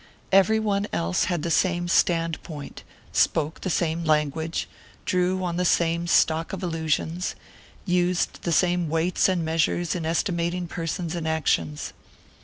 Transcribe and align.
Every 0.31 0.57
one 0.59 0.87
else 0.91 1.25
had 1.25 1.43
the 1.43 1.51
same 1.51 1.87
standpoint, 1.87 2.81
spoke 3.13 3.61
the 3.61 3.69
same 3.69 4.03
language, 4.03 4.67
drew 5.05 5.43
on 5.43 5.57
the 5.57 5.63
same 5.63 6.07
stock 6.07 6.53
of 6.53 6.63
allusions, 6.63 7.35
used 7.85 8.41
the 8.41 8.51
same 8.51 8.89
weights 8.89 9.29
and 9.29 9.45
measures 9.45 9.93
in 9.93 10.03
estimating 10.07 10.65
persons 10.67 11.13
and 11.13 11.27
actions. 11.27 11.93